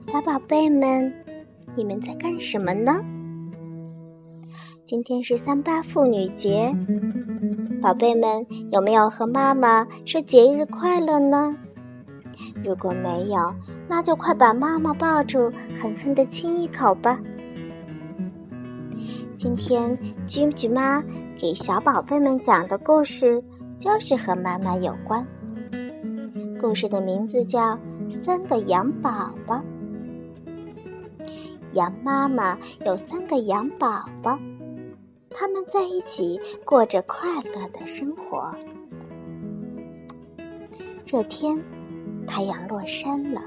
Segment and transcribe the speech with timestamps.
[0.00, 1.12] 小宝贝们，
[1.74, 3.04] 你们在干什么呢？
[4.84, 6.76] 今天是三八妇女节，
[7.80, 11.56] 宝贝们有没有和妈妈说节日快乐呢？
[12.62, 13.54] 如果没有，
[13.88, 17.18] 那就快把妈妈抱住，狠狠地亲一口吧。
[19.38, 21.02] 今天君君妈
[21.38, 23.42] 给小宝贝们讲的故事
[23.78, 25.26] 就是和妈妈有关。
[26.62, 27.74] 故事的名字叫
[28.08, 29.56] 《三个羊宝宝》。
[31.72, 34.38] 羊妈妈有三个羊宝宝。
[35.28, 38.54] 他们在一起过着快乐的生活。
[41.04, 41.60] 这天，
[42.28, 43.42] 太阳落山了，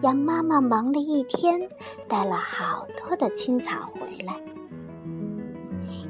[0.00, 1.60] 羊妈妈忙了一天，
[2.08, 4.34] 带了好多的青草回来。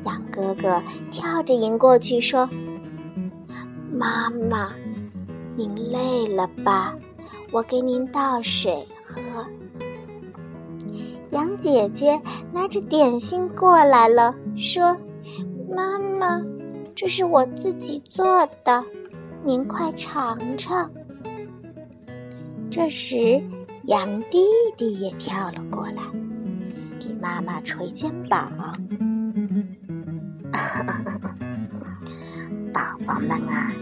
[0.05, 2.49] 羊哥哥跳着迎过去说
[3.91, 4.73] ：“妈妈，
[5.57, 6.95] 您累了吧？
[7.53, 9.21] 我给您倒水喝。”
[11.31, 12.21] 羊姐姐
[12.53, 14.97] 拿着点心过来了，说
[15.71, 16.43] ：“妈妈，
[16.95, 18.85] 这是我自己做的，
[19.45, 20.91] 您快尝尝。”
[22.69, 23.41] 这时，
[23.85, 24.41] 羊弟
[24.77, 26.03] 弟也跳了过来，
[26.99, 28.51] 给妈妈捶肩膀
[32.73, 33.73] ：“宝宝们啊，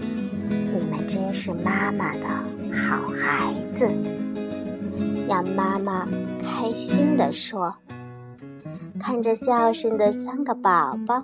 [0.49, 2.27] 你们真是妈妈的
[2.75, 3.87] 好孩子。”
[5.29, 6.07] 羊妈妈
[6.41, 7.75] 开心地说
[8.99, 11.23] ：“看着孝顺的三个宝宝，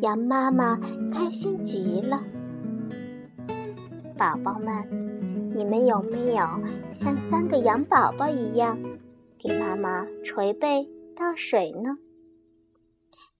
[0.00, 0.78] 羊妈妈
[1.12, 2.22] 开心极了。
[4.16, 6.46] 宝宝们，你们有没有
[6.94, 8.78] 像三个羊宝宝一样，
[9.38, 11.98] 给妈妈捶背倒水呢？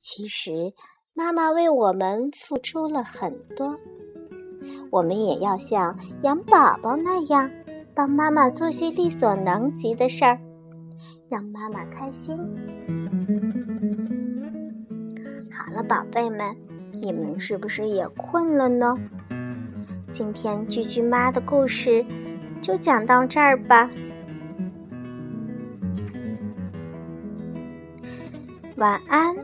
[0.00, 0.74] 其实，
[1.14, 3.78] 妈妈为我们付出了很多，
[4.90, 7.50] 我们也要像羊宝宝那样。”
[7.96, 10.38] 帮妈妈做些力所能及的事儿，
[11.30, 12.36] 让妈妈开心。
[15.50, 16.54] 好了，宝贝们，
[16.92, 18.94] 你们是不是也困了呢？
[20.12, 22.04] 今天句句妈的故事
[22.60, 23.88] 就讲到这儿吧。
[28.76, 29.34] 晚安。